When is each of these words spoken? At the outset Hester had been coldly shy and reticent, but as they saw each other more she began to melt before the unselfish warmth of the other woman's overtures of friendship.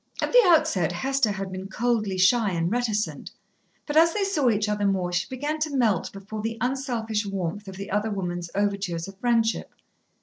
At 0.19 0.31
the 0.31 0.41
outset 0.47 0.91
Hester 0.91 1.31
had 1.33 1.51
been 1.51 1.67
coldly 1.67 2.17
shy 2.17 2.49
and 2.53 2.71
reticent, 2.71 3.29
but 3.85 3.95
as 3.95 4.15
they 4.15 4.23
saw 4.23 4.49
each 4.49 4.67
other 4.67 4.87
more 4.87 5.13
she 5.13 5.27
began 5.29 5.59
to 5.59 5.75
melt 5.77 6.11
before 6.11 6.41
the 6.41 6.57
unselfish 6.59 7.23
warmth 7.27 7.67
of 7.67 7.75
the 7.75 7.91
other 7.91 8.09
woman's 8.09 8.49
overtures 8.55 9.07
of 9.07 9.19
friendship. 9.19 9.69